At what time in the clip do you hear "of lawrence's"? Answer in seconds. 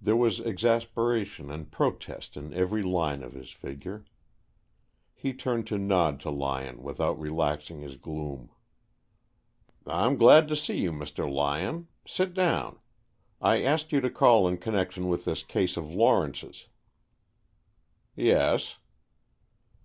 15.76-16.68